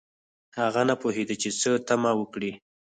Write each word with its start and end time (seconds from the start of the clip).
هغه 0.59 0.81
نه 0.89 0.95
پوهیده 1.01 1.35
چې 1.41 1.49
څه 1.59 1.71
تمه 1.87 2.11
وکړي 2.19 2.51